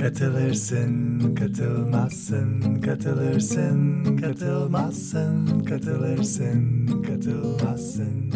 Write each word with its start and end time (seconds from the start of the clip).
Katılırsın, 0.00 1.34
katılmazsın, 1.34 2.80
katılırsın, 2.80 4.16
katılmazsın, 4.16 5.64
katılırsın, 5.64 6.86
katılmazsın. 7.02 8.32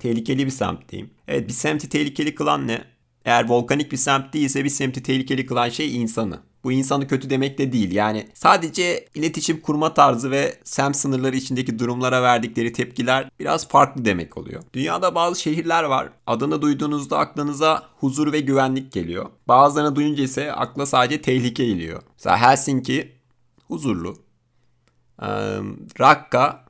Tehlikeli 0.00 0.46
bir 0.46 0.50
semtteyim. 0.50 1.10
Evet 1.28 1.48
bir 1.48 1.52
semti 1.52 1.88
tehlikeli 1.88 2.34
kılan 2.34 2.66
ne? 2.66 2.84
Eğer 3.24 3.48
volkanik 3.48 3.92
bir 3.92 3.96
semt 3.96 4.34
değilse 4.34 4.64
bir 4.64 4.68
semti 4.68 5.02
tehlikeli 5.02 5.46
kılan 5.46 5.68
şey 5.68 5.96
insanı. 5.96 6.40
Bu 6.64 6.72
insanı 6.72 7.08
kötü 7.08 7.30
demek 7.30 7.58
de 7.58 7.72
değil. 7.72 7.92
Yani 7.92 8.28
sadece 8.34 9.08
iletişim 9.14 9.60
kurma 9.60 9.94
tarzı 9.94 10.30
ve 10.30 10.58
semt 10.64 10.96
sınırları 10.96 11.36
içindeki 11.36 11.78
durumlara 11.78 12.22
verdikleri 12.22 12.72
tepkiler 12.72 13.30
biraz 13.40 13.68
farklı 13.68 14.04
demek 14.04 14.36
oluyor. 14.36 14.62
Dünyada 14.74 15.14
bazı 15.14 15.40
şehirler 15.40 15.84
var. 15.84 16.08
Adını 16.26 16.62
duyduğunuzda 16.62 17.18
aklınıza 17.18 17.82
huzur 18.00 18.32
ve 18.32 18.40
güvenlik 18.40 18.92
geliyor. 18.92 19.26
Bazılarını 19.48 19.96
duyunca 19.96 20.24
ise 20.24 20.52
akla 20.52 20.86
sadece 20.86 21.22
tehlike 21.22 21.66
geliyor. 21.66 22.02
Mesela 22.14 22.38
Helsinki 22.38 23.12
huzurlu. 23.68 24.16
Ee, 25.22 25.26
Rakka 26.00 26.64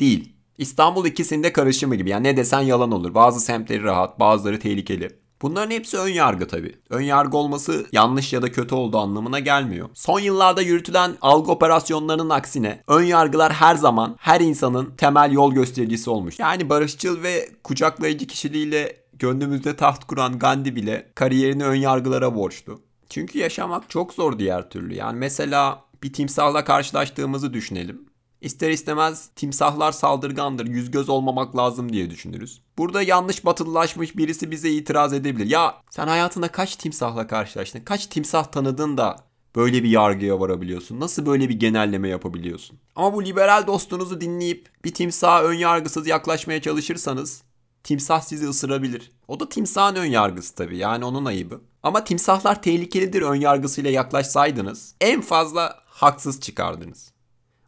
değil. 0.00 0.32
İstanbul 0.58 1.06
ikisinde 1.06 1.52
karışımı 1.52 1.94
gibi. 1.96 2.10
Yani 2.10 2.24
ne 2.24 2.36
desen 2.36 2.60
yalan 2.60 2.92
olur. 2.92 3.14
Bazı 3.14 3.40
semtleri 3.40 3.82
rahat, 3.82 4.20
bazıları 4.20 4.60
tehlikeli. 4.60 5.21
Bunların 5.42 5.70
hepsi 5.70 5.98
ön 5.98 6.08
yargı 6.08 6.48
tabii. 6.48 6.76
Ön 6.90 7.00
yargı 7.00 7.36
olması 7.36 7.86
yanlış 7.92 8.32
ya 8.32 8.42
da 8.42 8.52
kötü 8.52 8.74
olduğu 8.74 8.98
anlamına 8.98 9.38
gelmiyor. 9.38 9.88
Son 9.94 10.20
yıllarda 10.20 10.62
yürütülen 10.62 11.12
algı 11.20 11.50
operasyonlarının 11.50 12.30
aksine 12.30 12.82
ön 12.88 13.02
yargılar 13.02 13.52
her 13.52 13.74
zaman 13.74 14.16
her 14.18 14.40
insanın 14.40 14.90
temel 14.96 15.32
yol 15.32 15.52
göstericisi 15.52 16.10
olmuş. 16.10 16.38
Yani 16.38 16.68
barışçıl 16.68 17.22
ve 17.22 17.48
kucaklayıcı 17.64 18.26
kişiliğiyle 18.26 18.96
gönlümüzde 19.12 19.76
taht 19.76 20.04
kuran 20.04 20.38
Gandhi 20.38 20.76
bile 20.76 21.12
kariyerini 21.14 21.64
ön 21.64 21.74
yargılara 21.74 22.34
borçlu. 22.34 22.80
Çünkü 23.08 23.38
yaşamak 23.38 23.90
çok 23.90 24.14
zor 24.14 24.38
diğer 24.38 24.70
türlü. 24.70 24.94
Yani 24.94 25.18
mesela 25.18 25.84
bir 26.02 26.12
timsahla 26.12 26.64
karşılaştığımızı 26.64 27.52
düşünelim. 27.52 28.11
İster 28.42 28.70
istemez 28.70 29.30
timsahlar 29.36 29.92
saldırgandır, 29.92 30.66
yüz 30.66 30.90
göz 30.90 31.08
olmamak 31.08 31.56
lazım 31.56 31.92
diye 31.92 32.10
düşünürüz. 32.10 32.62
Burada 32.78 33.02
yanlış 33.02 33.44
batılılaşmış 33.44 34.16
birisi 34.16 34.50
bize 34.50 34.70
itiraz 34.70 35.12
edebilir. 35.12 35.46
Ya 35.46 35.74
sen 35.90 36.08
hayatında 36.08 36.48
kaç 36.48 36.76
timsahla 36.76 37.26
karşılaştın? 37.26 37.80
Kaç 37.80 38.06
timsah 38.06 38.44
tanıdın 38.44 38.96
da 38.96 39.16
böyle 39.56 39.82
bir 39.82 39.88
yargıya 39.88 40.40
varabiliyorsun? 40.40 41.00
Nasıl 41.00 41.26
böyle 41.26 41.48
bir 41.48 41.54
genelleme 41.54 42.08
yapabiliyorsun? 42.08 42.78
Ama 42.96 43.14
bu 43.14 43.24
liberal 43.24 43.66
dostunuzu 43.66 44.20
dinleyip 44.20 44.68
bir 44.84 44.94
timsaha 44.94 45.42
ön 45.42 45.54
yargısız 45.54 46.06
yaklaşmaya 46.06 46.62
çalışırsanız 46.62 47.42
timsah 47.84 48.20
sizi 48.20 48.48
ısırabilir. 48.48 49.12
O 49.28 49.40
da 49.40 49.48
timsahın 49.48 49.96
ön 49.96 50.06
yargısı 50.06 50.54
tabii 50.54 50.76
yani 50.76 51.04
onun 51.04 51.24
ayıbı. 51.24 51.60
Ama 51.82 52.04
timsahlar 52.04 52.62
tehlikelidir 52.62 53.22
ön 53.22 53.34
yargısıyla 53.34 53.90
yaklaşsaydınız 53.90 54.94
en 55.00 55.20
fazla 55.20 55.78
haksız 55.86 56.40
çıkardınız. 56.40 57.11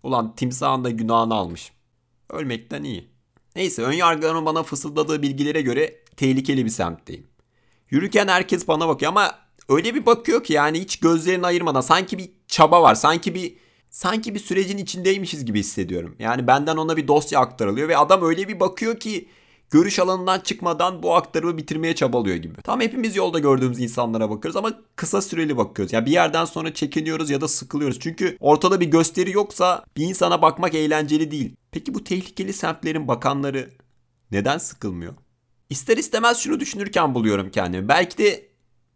Ulan 0.05 0.35
timsahın 0.37 0.85
da 0.85 0.91
günahını 0.91 1.35
almış. 1.35 1.73
Ölmekten 2.31 2.85
iyi. 2.85 3.09
Neyse 3.57 3.83
ön 3.83 3.93
yargılarımın 3.93 4.47
bana 4.47 4.63
fısıldadığı 4.63 5.23
bilgilere 5.23 5.63
göre 5.63 5.95
tehlikeli 6.17 6.65
bir 6.65 6.71
semtteyim. 6.71 7.27
Yürürken 7.91 8.29
herkes 8.29 8.69
bana 8.69 8.89
bakıyor 8.89 9.13
ama 9.13 9.39
öyle 9.69 9.95
bir 9.95 10.07
bakıyor 10.07 10.45
ki 10.45 10.53
yani 10.53 10.81
hiç 10.81 11.01
gözlerini 11.01 11.47
ayırmadan 11.47 11.81
sanki 11.81 12.19
bir 12.19 12.31
çaba 12.49 12.83
var. 12.83 12.95
Sanki 12.95 13.35
bir 13.35 13.57
sanki 13.91 14.35
bir 14.35 14.41
sürecin 14.41 14.79
içindeymişiz 14.79 15.45
gibi 15.45 15.61
hissediyorum. 15.61 16.17
Yani 16.19 16.47
benden 16.47 16.77
ona 16.77 16.97
bir 16.97 17.09
dosya 17.09 17.41
aktarılıyor 17.41 17.89
ve 17.89 17.97
adam 17.97 18.23
öyle 18.23 18.49
bir 18.49 18.61
bakıyor 18.61 19.01
ki 19.01 19.29
görüş 19.71 19.99
alanından 19.99 20.41
çıkmadan 20.41 21.03
bu 21.03 21.15
aktarımı 21.15 21.57
bitirmeye 21.57 21.95
çabalıyor 21.95 22.37
gibi. 22.37 22.63
Tam 22.63 22.81
hepimiz 22.81 23.17
yolda 23.17 23.39
gördüğümüz 23.39 23.81
insanlara 23.81 24.31
bakıyoruz 24.31 24.57
ama 24.57 24.73
kısa 24.97 25.23
süreli 25.23 25.57
bakıyoruz. 25.57 25.93
Ya 25.93 25.99
yani 25.99 26.07
bir 26.07 26.13
yerden 26.13 26.45
sonra 26.45 26.75
çekiniyoruz 26.75 27.31
ya 27.31 27.41
da 27.41 27.49
sıkılıyoruz. 27.49 28.01
Çünkü 28.01 28.37
ortada 28.41 28.81
bir 28.81 28.87
gösteri 28.87 29.31
yoksa 29.31 29.85
bir 29.97 30.05
insana 30.05 30.43
bakmak 30.43 30.75
eğlenceli 30.75 31.31
değil. 31.31 31.57
Peki 31.71 31.95
bu 31.95 32.05
tehlikeli 32.05 32.53
semtlerin 32.53 33.09
bakanları 33.09 33.71
neden 34.31 34.59
sıkılmıyor? 34.59 35.15
İster 35.71 35.97
istemez 35.97 36.39
şunu 36.39 36.61
düşünürken 36.61 37.15
buluyorum 37.15 37.51
kendimi. 37.51 37.89
Belki 37.89 38.19
de 38.19 38.49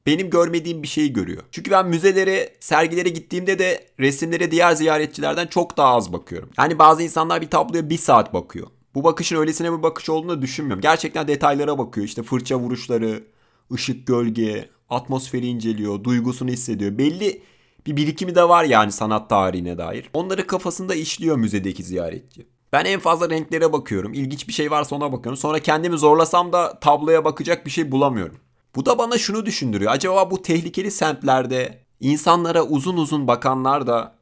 benim 0.07 0.31
görmediğim 0.31 0.83
bir 0.83 0.89
şeyi 0.89 1.13
görüyor. 1.13 1.43
Çünkü 1.51 1.71
ben 1.71 1.89
müzelere, 1.89 2.57
sergilere 2.61 3.09
gittiğimde 3.09 3.59
de 3.59 3.87
resimlere 4.01 4.51
diğer 4.51 4.73
ziyaretçilerden 4.73 5.47
çok 5.47 5.77
daha 5.77 5.95
az 5.95 6.13
bakıyorum. 6.13 6.51
Yani 6.59 6.79
bazı 6.79 7.03
insanlar 7.03 7.41
bir 7.41 7.51
tabloya 7.51 7.91
bir 7.91 7.99
saat 7.99 8.35
bakıyor. 8.35 8.67
Bu 8.99 9.05
bakışın 9.05 9.37
öylesine 9.37 9.73
bir 9.73 9.83
bakış 9.83 10.09
olduğunu 10.09 10.43
düşünmüyorum. 10.43 10.81
Gerçekten 10.81 11.29
detaylara 11.29 11.79
bakıyor. 11.79 12.07
İşte 12.07 12.23
fırça 12.23 12.59
vuruşları, 12.59 13.25
ışık 13.73 14.07
gölge, 14.07 14.69
atmosferi 14.91 15.47
inceliyor, 15.47 16.05
duygusunu 16.05 16.51
hissediyor. 16.51 16.99
Belli 16.99 17.43
bir 17.87 17.97
birikimi 17.97 18.35
de 18.35 18.49
var 18.49 18.65
yani 18.65 18.93
sanat 18.93 19.31
tarihine 19.31 19.79
dair. 19.79 20.11
Onları 20.15 20.47
kafasında 20.47 20.95
işliyor 20.95 21.37
müzedeki 21.37 21.83
ziyaretçi. 21.83 22.47
Ben 22.73 22.85
en 22.85 23.01
fazla 23.01 23.31
renklere 23.31 23.73
bakıyorum. 23.73 24.15
İlginç 24.15 24.49
bir 24.49 24.53
şey 24.53 24.71
varsa 24.71 24.97
ona 24.97 25.13
bakıyorum. 25.13 25.37
Sonra 25.37 25.59
kendimi 25.59 25.99
zorlasam 25.99 26.53
da 26.53 26.81
tabloya 26.81 27.25
bakacak 27.25 27.67
bir 27.67 27.71
şey 27.71 27.93
bulamıyorum. 27.93 28.37
Bu 28.77 28.87
da 28.87 28.99
bana 28.99 29.19
şunu 29.19 29.47
düşündürüyor. 29.47 29.93
Acaba 29.93 30.31
bu 30.31 30.43
tehlikeli 30.43 30.91
semtlerde 30.91 31.85
insanlara 32.01 32.63
uzun 32.63 32.97
uzun 32.97 33.29
bakanlar 33.29 33.87
da 33.87 34.15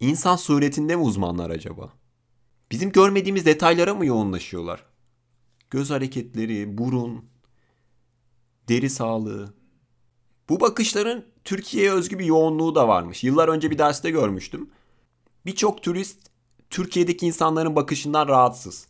insan 0.00 0.36
suretinde 0.36 0.96
mi 0.96 1.02
uzmanlar 1.02 1.50
acaba? 1.50 1.97
Bizim 2.70 2.92
görmediğimiz 2.92 3.46
detaylara 3.46 3.94
mı 3.94 4.06
yoğunlaşıyorlar? 4.06 4.84
Göz 5.70 5.90
hareketleri, 5.90 6.78
burun, 6.78 7.24
deri 8.68 8.90
sağlığı. 8.90 9.54
Bu 10.48 10.60
bakışların 10.60 11.24
Türkiye'ye 11.44 11.92
özgü 11.92 12.18
bir 12.18 12.24
yoğunluğu 12.24 12.74
da 12.74 12.88
varmış. 12.88 13.24
Yıllar 13.24 13.48
önce 13.48 13.70
bir 13.70 13.78
derste 13.78 14.10
görmüştüm. 14.10 14.70
Birçok 15.46 15.82
turist 15.82 16.30
Türkiye'deki 16.70 17.26
insanların 17.26 17.76
bakışından 17.76 18.28
rahatsız. 18.28 18.88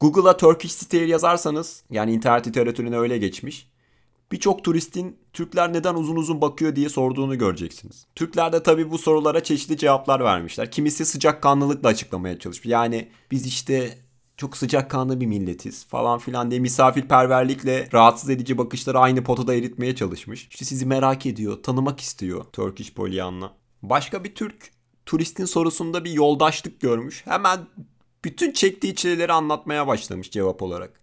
Google'a 0.00 0.36
Turkish 0.36 0.72
Stare 0.72 1.06
yazarsanız 1.06 1.84
yani 1.90 2.12
internet 2.12 2.46
literatürüne 2.46 2.98
öyle 2.98 3.18
geçmiş. 3.18 3.70
Birçok 4.32 4.64
turistin 4.64 5.16
Türkler 5.32 5.72
neden 5.72 5.94
uzun 5.94 6.16
uzun 6.16 6.40
bakıyor 6.40 6.76
diye 6.76 6.88
sorduğunu 6.88 7.38
göreceksiniz. 7.38 8.06
Türkler 8.14 8.52
de 8.52 8.62
tabii 8.62 8.90
bu 8.90 8.98
sorulara 8.98 9.42
çeşitli 9.42 9.76
cevaplar 9.76 10.20
vermişler. 10.20 10.70
Kimisi 10.70 11.06
sıcakkanlılıkla 11.06 11.88
açıklamaya 11.88 12.38
çalışmış. 12.38 12.66
Yani 12.66 13.08
biz 13.30 13.46
işte 13.46 13.98
çok 14.36 14.56
sıcakkanlı 14.56 15.20
bir 15.20 15.26
milletiz 15.26 15.84
falan 15.84 16.18
filan 16.18 16.50
diye 16.50 16.60
misafirperverlikle 16.60 17.88
rahatsız 17.92 18.30
edici 18.30 18.58
bakışları 18.58 18.98
aynı 18.98 19.24
potada 19.24 19.54
eritmeye 19.54 19.94
çalışmış. 19.94 20.48
İşte 20.50 20.64
sizi 20.64 20.86
merak 20.86 21.26
ediyor, 21.26 21.62
tanımak 21.62 22.00
istiyor 22.00 22.44
Turkish 22.52 22.94
Pollyanna. 22.94 23.52
Başka 23.82 24.24
bir 24.24 24.34
Türk 24.34 24.70
turistin 25.06 25.44
sorusunda 25.44 26.04
bir 26.04 26.10
yoldaşlık 26.10 26.80
görmüş. 26.80 27.26
Hemen 27.26 27.60
bütün 28.24 28.52
çektiği 28.52 28.94
çileleri 28.94 29.32
anlatmaya 29.32 29.86
başlamış 29.86 30.30
cevap 30.30 30.62
olarak. 30.62 30.99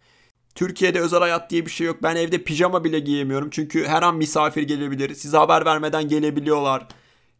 Türkiye'de 0.57 0.99
özel 0.99 1.19
hayat 1.19 1.49
diye 1.49 1.65
bir 1.65 1.71
şey 1.71 1.87
yok. 1.87 2.03
Ben 2.03 2.15
evde 2.15 2.43
pijama 2.43 2.83
bile 2.83 2.99
giyemiyorum. 2.99 3.49
Çünkü 3.51 3.85
her 3.85 4.03
an 4.03 4.15
misafir 4.15 4.63
gelebilir. 4.63 5.15
Size 5.15 5.37
haber 5.37 5.65
vermeden 5.65 6.07
gelebiliyorlar. 6.07 6.87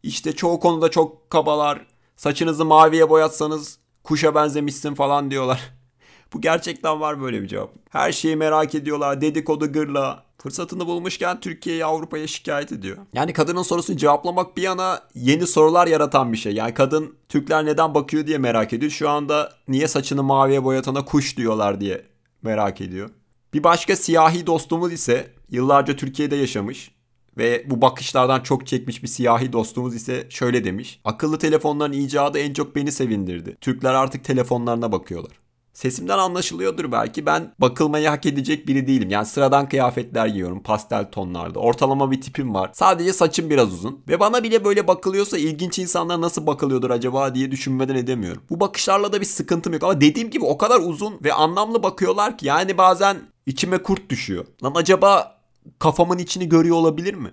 İşte 0.02 0.32
çoğu 0.32 0.60
konuda 0.60 0.90
çok 0.90 1.30
kabalar. 1.30 1.86
Saçınızı 2.16 2.64
maviye 2.64 3.10
boyatsanız 3.10 3.78
kuşa 4.04 4.34
benzemişsin 4.34 4.94
falan 4.94 5.30
diyorlar. 5.30 5.60
Bu 6.32 6.40
gerçekten 6.40 7.00
var 7.00 7.20
böyle 7.20 7.42
bir 7.42 7.48
cevap. 7.48 7.70
Her 7.90 8.12
şeyi 8.12 8.36
merak 8.36 8.74
ediyorlar. 8.74 9.20
Dedikodu 9.20 9.72
gırla. 9.72 10.24
Fırsatını 10.42 10.86
bulmuşken 10.86 11.40
Türkiye'yi 11.40 11.84
Avrupa'ya 11.84 12.26
şikayet 12.26 12.72
ediyor. 12.72 12.96
Yani 13.12 13.32
kadının 13.32 13.62
sorusunu 13.62 13.96
cevaplamak 13.96 14.56
bir 14.56 14.62
yana 14.62 15.02
yeni 15.14 15.46
sorular 15.46 15.86
yaratan 15.86 16.32
bir 16.32 16.38
şey. 16.38 16.52
Yani 16.52 16.74
kadın 16.74 17.16
Türkler 17.28 17.64
neden 17.64 17.94
bakıyor 17.94 18.26
diye 18.26 18.38
merak 18.38 18.72
ediyor. 18.72 18.92
Şu 18.92 19.08
anda 19.08 19.52
niye 19.68 19.88
saçını 19.88 20.22
maviye 20.22 20.64
boyatana 20.64 21.04
kuş 21.04 21.36
diyorlar 21.36 21.80
diye 21.80 22.17
merak 22.42 22.80
ediyor. 22.80 23.10
Bir 23.54 23.64
başka 23.64 23.96
siyahi 23.96 24.46
dostumuz 24.46 24.92
ise 24.92 25.30
yıllarca 25.50 25.96
Türkiye'de 25.96 26.36
yaşamış 26.36 26.90
ve 27.38 27.64
bu 27.66 27.82
bakışlardan 27.82 28.40
çok 28.40 28.66
çekmiş 28.66 29.02
bir 29.02 29.08
siyahi 29.08 29.52
dostumuz 29.52 29.94
ise 29.94 30.26
şöyle 30.30 30.64
demiş. 30.64 31.00
Akıllı 31.04 31.38
telefonların 31.38 31.92
icadı 31.92 32.38
en 32.38 32.52
çok 32.52 32.76
beni 32.76 32.92
sevindirdi. 32.92 33.56
Türkler 33.60 33.94
artık 33.94 34.24
telefonlarına 34.24 34.92
bakıyorlar. 34.92 35.32
Sesimden 35.78 36.18
anlaşılıyordur 36.18 36.92
belki. 36.92 37.26
Ben 37.26 37.54
bakılmayı 37.58 38.08
hak 38.08 38.26
edecek 38.26 38.68
biri 38.68 38.86
değilim. 38.86 39.10
Yani 39.10 39.26
sıradan 39.26 39.68
kıyafetler 39.68 40.26
giyiyorum 40.26 40.62
pastel 40.62 41.10
tonlarda. 41.10 41.58
Ortalama 41.58 42.10
bir 42.10 42.20
tipim 42.20 42.54
var. 42.54 42.70
Sadece 42.72 43.12
saçım 43.12 43.50
biraz 43.50 43.72
uzun. 43.72 44.00
Ve 44.08 44.20
bana 44.20 44.42
bile 44.42 44.64
böyle 44.64 44.88
bakılıyorsa 44.88 45.38
ilginç 45.38 45.78
insanlar 45.78 46.20
nasıl 46.20 46.46
bakılıyordur 46.46 46.90
acaba 46.90 47.34
diye 47.34 47.50
düşünmeden 47.50 47.94
edemiyorum. 47.94 48.42
Bu 48.50 48.60
bakışlarla 48.60 49.12
da 49.12 49.20
bir 49.20 49.26
sıkıntım 49.26 49.72
yok. 49.72 49.82
Ama 49.82 50.00
dediğim 50.00 50.30
gibi 50.30 50.44
o 50.44 50.58
kadar 50.58 50.80
uzun 50.80 51.18
ve 51.24 51.32
anlamlı 51.32 51.82
bakıyorlar 51.82 52.38
ki. 52.38 52.46
Yani 52.46 52.78
bazen 52.78 53.16
içime 53.46 53.82
kurt 53.82 54.10
düşüyor. 54.10 54.46
Lan 54.64 54.72
acaba 54.74 55.40
kafamın 55.78 56.18
içini 56.18 56.48
görüyor 56.48 56.76
olabilir 56.76 57.14
mi? 57.14 57.30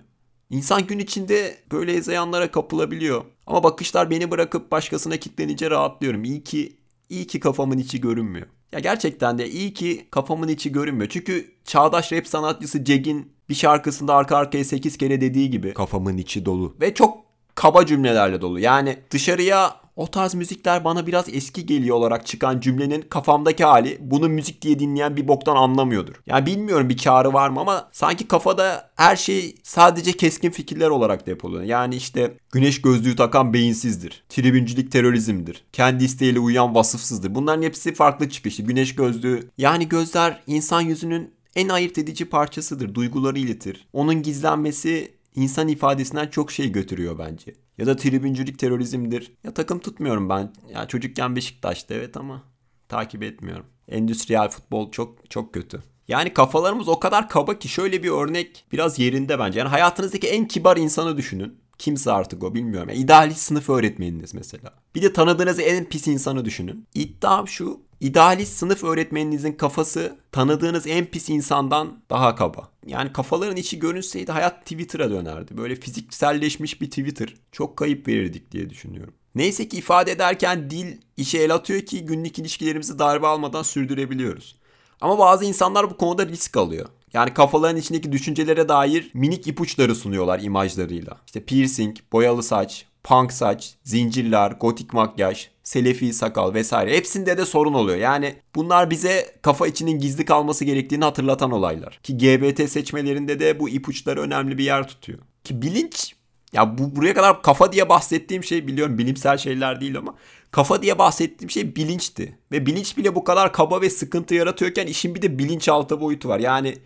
İnsan 0.49 0.87
gün 0.87 0.99
içinde 0.99 1.57
böyle 1.71 1.93
hezeyanlara 1.93 2.51
kapılabiliyor. 2.51 3.23
Ama 3.47 3.63
bakışlar 3.63 4.09
beni 4.09 4.31
bırakıp 4.31 4.71
başkasına 4.71 5.17
kitlenince 5.17 5.69
rahatlıyorum. 5.69 6.23
İyi 6.23 6.43
ki 6.43 6.77
iyi 7.09 7.27
ki 7.27 7.39
kafamın 7.39 7.77
içi 7.77 8.01
görünmüyor. 8.01 8.47
Ya 8.71 8.79
gerçekten 8.79 9.37
de 9.37 9.49
iyi 9.49 9.73
ki 9.73 10.07
kafamın 10.11 10.47
içi 10.47 10.71
görünmüyor. 10.71 11.09
Çünkü 11.09 11.51
çağdaş 11.65 12.11
rap 12.11 12.27
sanatçısı 12.27 12.83
Cegin 12.83 13.31
bir 13.49 13.55
şarkısında 13.55 14.15
arka 14.15 14.37
arkaya 14.37 14.65
8 14.65 14.97
kere 14.97 15.21
dediği 15.21 15.49
gibi 15.49 15.73
kafamın 15.73 16.17
içi 16.17 16.45
dolu. 16.45 16.75
Ve 16.81 16.93
çok 16.93 17.17
kaba 17.55 17.85
cümlelerle 17.85 18.41
dolu. 18.41 18.59
Yani 18.59 18.97
dışarıya 19.11 19.84
o 19.95 20.07
tarz 20.07 20.33
müzikler 20.33 20.83
bana 20.83 21.07
biraz 21.07 21.25
eski 21.29 21.65
geliyor 21.65 21.95
olarak 21.95 22.25
çıkan 22.25 22.59
cümlenin 22.59 23.01
kafamdaki 23.01 23.63
hali 23.63 23.97
bunu 24.01 24.29
müzik 24.29 24.61
diye 24.61 24.79
dinleyen 24.79 25.17
bir 25.17 25.27
boktan 25.27 25.55
anlamıyordur. 25.55 26.15
Yani 26.25 26.45
bilmiyorum 26.45 26.89
bir 26.89 26.97
karı 26.97 27.33
var 27.33 27.49
mı 27.49 27.59
ama 27.59 27.89
sanki 27.91 28.27
kafada 28.27 28.91
her 28.95 29.15
şey 29.15 29.55
sadece 29.63 30.13
keskin 30.13 30.49
fikirler 30.49 30.89
olarak 30.89 31.27
depoluyor. 31.27 31.63
Yani 31.63 31.95
işte 31.95 32.37
güneş 32.51 32.81
gözlüğü 32.81 33.15
takan 33.15 33.53
beyinsizdir. 33.53 34.23
Tribüncülük 34.29 34.91
terörizmdir. 34.91 35.63
Kendi 35.73 36.03
isteğiyle 36.03 36.39
uyuyan 36.39 36.75
vasıfsızdır. 36.75 37.35
Bunların 37.35 37.63
hepsi 37.63 37.93
farklı 37.93 38.29
çıkışlı. 38.29 38.63
Güneş 38.63 38.95
gözlüğü 38.95 39.49
yani 39.57 39.89
gözler 39.89 40.43
insan 40.47 40.81
yüzünün 40.81 41.35
en 41.55 41.69
ayırt 41.69 41.97
edici 41.97 42.25
parçasıdır. 42.25 42.95
Duyguları 42.95 43.39
iletir. 43.39 43.87
Onun 43.93 44.21
gizlenmesi 44.21 45.11
insan 45.35 45.67
ifadesinden 45.67 46.27
çok 46.27 46.51
şey 46.51 46.71
götürüyor 46.71 47.19
bence. 47.19 47.64
Ya 47.77 47.85
da 47.85 47.95
tribüncülük 47.95 48.59
terörizmdir. 48.59 49.31
Ya 49.43 49.53
takım 49.53 49.79
tutmuyorum 49.79 50.29
ben. 50.29 50.53
Ya 50.73 50.87
çocukken 50.87 51.35
Beşiktaş'ta 51.35 51.93
evet 51.93 52.17
ama 52.17 52.43
takip 52.89 53.23
etmiyorum. 53.23 53.65
Endüstriyel 53.87 54.49
futbol 54.49 54.91
çok 54.91 55.29
çok 55.29 55.53
kötü. 55.53 55.83
Yani 56.07 56.33
kafalarımız 56.33 56.87
o 56.87 56.99
kadar 56.99 57.29
kaba 57.29 57.59
ki 57.59 57.67
şöyle 57.67 58.03
bir 58.03 58.09
örnek 58.09 58.65
biraz 58.71 58.99
yerinde 58.99 59.39
bence. 59.39 59.59
Yani 59.59 59.69
hayatınızdaki 59.69 60.27
en 60.27 60.47
kibar 60.47 60.77
insanı 60.77 61.17
düşünün. 61.17 61.57
Kimse 61.77 62.11
artık 62.11 62.43
o 62.43 62.55
bilmiyorum. 62.55 62.89
Yani 62.89 62.99
idealist 62.99 63.39
sınıf 63.39 63.69
öğretmeniniz 63.69 64.33
mesela. 64.33 64.73
Bir 64.95 65.01
de 65.01 65.13
tanıdığınız 65.13 65.59
en 65.59 65.85
pis 65.85 66.07
insanı 66.07 66.45
düşünün. 66.45 66.87
İddiam 66.93 67.47
şu. 67.47 67.81
İdealist 67.99 68.57
sınıf 68.57 68.83
öğretmeninizin 68.83 69.53
kafası 69.53 70.15
tanıdığınız 70.31 70.87
en 70.87 71.05
pis 71.05 71.29
insandan 71.29 71.99
daha 72.09 72.35
kaba. 72.35 72.69
Yani 72.85 73.13
kafaların 73.13 73.55
içi 73.55 73.79
görünseydi 73.79 74.31
hayat 74.31 74.61
Twitter'a 74.61 75.09
dönerdi. 75.09 75.57
Böyle 75.57 75.75
fizikselleşmiş 75.75 76.81
bir 76.81 76.89
Twitter. 76.89 77.33
Çok 77.51 77.77
kayıp 77.77 78.07
verirdik 78.07 78.51
diye 78.51 78.69
düşünüyorum. 78.69 79.13
Neyse 79.35 79.67
ki 79.69 79.77
ifade 79.77 80.11
ederken 80.11 80.69
dil 80.69 80.97
işe 81.17 81.37
el 81.37 81.53
atıyor 81.53 81.81
ki 81.81 82.05
günlük 82.05 82.39
ilişkilerimizi 82.39 82.99
darbe 82.99 83.27
almadan 83.27 83.63
sürdürebiliyoruz. 83.63 84.55
Ama 85.01 85.19
bazı 85.19 85.45
insanlar 85.45 85.89
bu 85.89 85.97
konuda 85.97 86.27
risk 86.27 86.57
alıyor. 86.57 86.89
Yani 87.13 87.33
kafaların 87.33 87.77
içindeki 87.77 88.11
düşüncelere 88.11 88.69
dair 88.69 89.11
minik 89.13 89.47
ipuçları 89.47 89.95
sunuyorlar 89.95 90.39
imajlarıyla. 90.39 91.17
İşte 91.25 91.45
piercing, 91.45 91.97
boyalı 92.11 92.43
saç, 92.43 92.85
punk 93.05 93.33
saç, 93.33 93.75
zincirler, 93.83 94.51
gotik 94.51 94.93
makyaj, 94.93 95.47
selefi 95.63 96.13
sakal 96.13 96.53
vesaire 96.53 96.97
hepsinde 96.97 97.37
de 97.37 97.45
sorun 97.45 97.73
oluyor. 97.73 97.97
Yani 97.97 98.35
bunlar 98.55 98.89
bize 98.89 99.35
kafa 99.41 99.67
içinin 99.67 99.99
gizli 99.99 100.25
kalması 100.25 100.65
gerektiğini 100.65 101.03
hatırlatan 101.03 101.51
olaylar. 101.51 101.99
Ki 102.03 102.17
GBT 102.17 102.69
seçmelerinde 102.69 103.39
de 103.39 103.59
bu 103.59 103.69
ipuçları 103.69 104.21
önemli 104.21 104.57
bir 104.57 104.63
yer 104.63 104.87
tutuyor. 104.87 105.19
Ki 105.43 105.61
bilinç 105.61 106.15
ya 106.53 106.77
bu 106.77 106.95
buraya 106.95 107.13
kadar 107.13 107.41
kafa 107.41 107.71
diye 107.71 107.89
bahsettiğim 107.89 108.43
şey 108.43 108.67
biliyorum 108.67 108.97
bilimsel 108.97 109.37
şeyler 109.37 109.81
değil 109.81 109.97
ama 109.97 110.15
kafa 110.51 110.81
diye 110.81 110.99
bahsettiğim 110.99 111.49
şey 111.49 111.75
bilinçti. 111.75 112.39
Ve 112.51 112.65
bilinç 112.65 112.97
bile 112.97 113.15
bu 113.15 113.23
kadar 113.23 113.53
kaba 113.53 113.81
ve 113.81 113.89
sıkıntı 113.89 114.35
yaratıyorken 114.35 114.87
işin 114.87 115.15
bir 115.15 115.21
de 115.21 115.39
bilinçaltı 115.39 116.01
boyutu 116.01 116.29
var. 116.29 116.39
Yani 116.39 116.77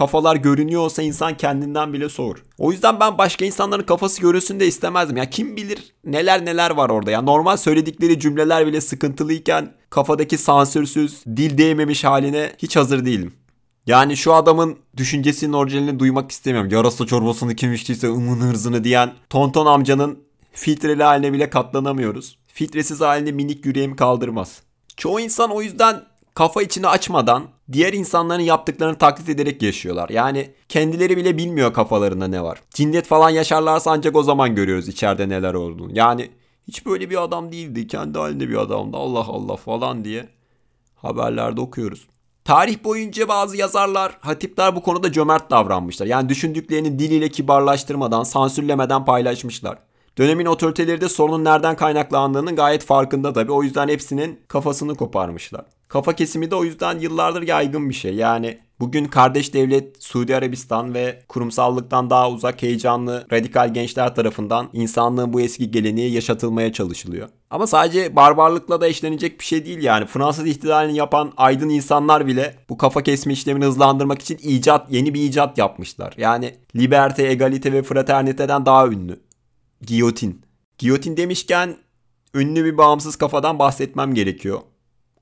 kafalar 0.00 0.36
görünüyor 0.36 0.82
olsa 0.82 1.02
insan 1.02 1.36
kendinden 1.36 1.92
bile 1.92 2.08
soğur. 2.08 2.36
O 2.58 2.72
yüzden 2.72 3.00
ben 3.00 3.18
başka 3.18 3.44
insanların 3.44 3.82
kafası 3.82 4.20
görülsün 4.20 4.60
de 4.60 4.66
istemezdim. 4.66 5.16
Ya 5.16 5.30
kim 5.30 5.56
bilir 5.56 5.92
neler 6.04 6.44
neler 6.44 6.70
var 6.70 6.90
orada. 6.90 7.10
Ya 7.10 7.22
normal 7.22 7.56
söyledikleri 7.56 8.20
cümleler 8.20 8.66
bile 8.66 8.80
sıkıntılıyken 8.80 9.72
kafadaki 9.90 10.38
sansürsüz, 10.38 11.24
dil 11.26 11.58
değmemiş 11.58 12.04
haline 12.04 12.52
hiç 12.58 12.76
hazır 12.76 13.04
değilim. 13.04 13.32
Yani 13.86 14.16
şu 14.16 14.34
adamın 14.34 14.78
düşüncesinin 14.96 15.52
orijinalini 15.52 15.98
duymak 15.98 16.30
istemiyorum. 16.30 16.70
Yarasa 16.70 17.06
çorbasını 17.06 17.54
kim 17.54 17.72
içtiyse 17.72 18.08
ımın 18.08 18.40
hırzını 18.40 18.84
diyen 18.84 19.12
Tonton 19.30 19.66
amcanın 19.66 20.18
filtreli 20.52 21.02
haline 21.02 21.32
bile 21.32 21.50
katlanamıyoruz. 21.50 22.38
Filtresiz 22.46 23.00
halini 23.00 23.32
minik 23.32 23.66
yüreğim 23.66 23.96
kaldırmaz. 23.96 24.62
Çoğu 24.96 25.20
insan 25.20 25.50
o 25.50 25.62
yüzden 25.62 26.02
kafa 26.34 26.62
içini 26.62 26.88
açmadan 26.88 27.42
diğer 27.72 27.92
insanların 27.92 28.42
yaptıklarını 28.42 28.98
taklit 28.98 29.28
ederek 29.28 29.62
yaşıyorlar. 29.62 30.08
Yani 30.08 30.50
kendileri 30.68 31.16
bile 31.16 31.38
bilmiyor 31.38 31.72
kafalarında 31.72 32.28
ne 32.28 32.42
var. 32.42 32.62
Cinnet 32.70 33.06
falan 33.06 33.30
yaşarlarsa 33.30 33.90
ancak 33.90 34.16
o 34.16 34.22
zaman 34.22 34.54
görüyoruz 34.54 34.88
içeride 34.88 35.28
neler 35.28 35.54
olduğunu. 35.54 35.90
Yani 35.98 36.30
hiç 36.68 36.86
böyle 36.86 37.10
bir 37.10 37.22
adam 37.22 37.52
değildi. 37.52 37.86
Kendi 37.86 38.18
halinde 38.18 38.48
bir 38.48 38.56
adamdı. 38.56 38.96
Allah 38.96 39.24
Allah 39.28 39.56
falan 39.56 40.04
diye 40.04 40.28
haberlerde 40.94 41.60
okuyoruz. 41.60 42.06
Tarih 42.44 42.84
boyunca 42.84 43.28
bazı 43.28 43.56
yazarlar, 43.56 44.18
hatipler 44.20 44.76
bu 44.76 44.82
konuda 44.82 45.12
cömert 45.12 45.50
davranmışlar. 45.50 46.06
Yani 46.06 46.28
düşündüklerini 46.28 46.98
diliyle 46.98 47.28
kibarlaştırmadan, 47.28 48.22
sansürlemeden 48.22 49.04
paylaşmışlar. 49.04 49.78
Dönemin 50.18 50.46
otoriteleri 50.46 51.00
de 51.00 51.08
sorunun 51.08 51.44
nereden 51.44 51.76
kaynaklandığının 51.76 52.56
gayet 52.56 52.84
farkında 52.84 53.32
tabii. 53.32 53.52
O 53.52 53.62
yüzden 53.62 53.88
hepsinin 53.88 54.40
kafasını 54.48 54.94
koparmışlar. 54.94 55.64
Kafa 55.90 56.12
kesimi 56.12 56.50
de 56.50 56.54
o 56.54 56.64
yüzden 56.64 56.98
yıllardır 56.98 57.42
yaygın 57.42 57.88
bir 57.88 57.94
şey. 57.94 58.14
Yani 58.14 58.58
bugün 58.80 59.04
kardeş 59.04 59.54
devlet 59.54 60.02
Suudi 60.02 60.36
Arabistan 60.36 60.94
ve 60.94 61.22
kurumsallıktan 61.28 62.10
daha 62.10 62.30
uzak 62.30 62.62
heyecanlı 62.62 63.26
radikal 63.32 63.74
gençler 63.74 64.14
tarafından 64.14 64.68
insanlığın 64.72 65.32
bu 65.32 65.40
eski 65.40 65.70
geleneği 65.70 66.12
yaşatılmaya 66.12 66.72
çalışılıyor. 66.72 67.28
Ama 67.50 67.66
sadece 67.66 68.16
barbarlıkla 68.16 68.80
da 68.80 68.88
eşlenecek 68.88 69.40
bir 69.40 69.44
şey 69.44 69.66
değil 69.66 69.82
yani. 69.82 70.06
Fransız 70.06 70.46
ihtilalini 70.46 70.96
yapan 70.96 71.32
aydın 71.36 71.68
insanlar 71.68 72.26
bile 72.26 72.56
bu 72.68 72.78
kafa 72.78 73.02
kesme 73.02 73.32
işlemini 73.32 73.64
hızlandırmak 73.64 74.22
için 74.22 74.38
icat, 74.42 74.92
yeni 74.92 75.14
bir 75.14 75.20
icat 75.20 75.58
yapmışlar. 75.58 76.14
Yani 76.16 76.54
liberte, 76.76 77.26
egalite 77.26 77.72
ve 77.72 77.82
fraterniteden 77.82 78.66
daha 78.66 78.86
ünlü. 78.86 79.20
Giyotin. 79.82 80.42
Giyotin 80.78 81.16
demişken 81.16 81.76
ünlü 82.34 82.64
bir 82.64 82.78
bağımsız 82.78 83.16
kafadan 83.16 83.58
bahsetmem 83.58 84.14
gerekiyor. 84.14 84.60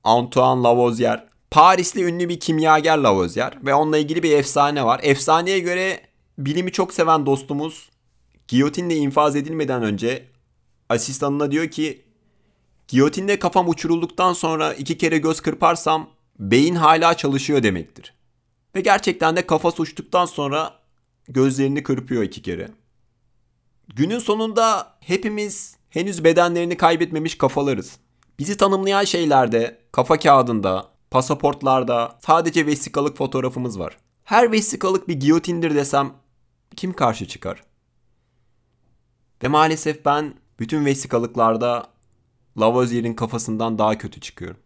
Antoine 0.03 0.63
Lavoisier. 0.63 1.29
Parisli 1.51 2.03
ünlü 2.03 2.29
bir 2.29 2.39
kimyager 2.39 2.97
Lavoisier 2.97 3.57
ve 3.65 3.73
onunla 3.73 3.97
ilgili 3.97 4.23
bir 4.23 4.31
efsane 4.31 4.85
var. 4.85 4.99
Efsaneye 5.03 5.59
göre 5.59 6.01
bilimi 6.37 6.71
çok 6.71 6.93
seven 6.93 7.25
dostumuz 7.25 7.89
giyotinle 8.47 8.95
infaz 8.95 9.35
edilmeden 9.35 9.83
önce 9.83 10.25
asistanına 10.89 11.51
diyor 11.51 11.67
ki 11.67 12.01
giyotinle 12.87 13.39
kafam 13.39 13.69
uçurulduktan 13.69 14.33
sonra 14.33 14.73
iki 14.73 14.97
kere 14.97 15.17
göz 15.17 15.41
kırparsam 15.41 16.09
beyin 16.39 16.75
hala 16.75 17.17
çalışıyor 17.17 17.63
demektir. 17.63 18.13
Ve 18.75 18.81
gerçekten 18.81 19.35
de 19.35 19.47
kafa 19.47 19.69
uçtuktan 19.69 20.25
sonra 20.25 20.79
gözlerini 21.27 21.83
kırpıyor 21.83 22.23
iki 22.23 22.41
kere. 22.41 22.69
Günün 23.95 24.19
sonunda 24.19 24.93
hepimiz 24.99 25.77
henüz 25.89 26.23
bedenlerini 26.23 26.77
kaybetmemiş 26.77 27.37
kafalarız. 27.37 27.99
Bizi 28.39 28.57
tanımlayan 28.57 29.03
şeylerde, 29.03 29.77
kafa 29.91 30.19
kağıdında, 30.19 30.87
pasaportlarda 31.11 32.15
sadece 32.19 32.65
vesikalık 32.65 33.17
fotoğrafımız 33.17 33.79
var. 33.79 33.97
Her 34.23 34.51
vesikalık 34.51 35.07
bir 35.07 35.13
giyotindir 35.13 35.75
desem 35.75 36.11
kim 36.75 36.93
karşı 36.93 37.27
çıkar? 37.27 37.63
Ve 39.43 39.47
maalesef 39.47 40.05
ben 40.05 40.33
bütün 40.59 40.85
vesikalıklarda 40.85 41.87
Lavoisier'in 42.59 43.13
kafasından 43.13 43.77
daha 43.77 43.97
kötü 43.97 44.21
çıkıyorum. 44.21 44.59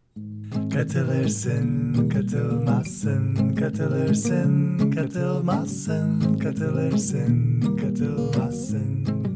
Katılırsın, 0.74 2.10
katılmazsın, 2.10 3.56
katılırsın, 3.56 4.92
katılmazsın, 4.92 6.38
katılırsın, 6.38 7.62
katılmazsın. 7.77 9.33